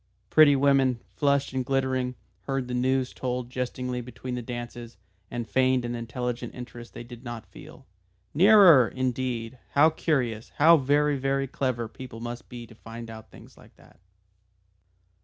[0.31, 2.15] Pretty women, flushed and glittering,
[2.45, 4.97] heard the news told jestingly between the dances,
[5.29, 7.85] and feigned an intelligent interest they did not feel.
[8.33, 8.87] "Nearer!
[8.87, 9.59] Indeed.
[9.73, 10.53] How curious!
[10.55, 13.99] How very, very clever people must be to find out things like that!"